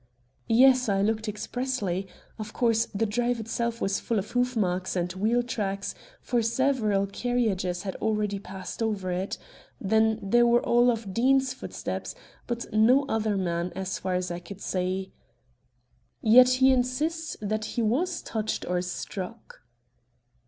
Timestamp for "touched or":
18.23-18.81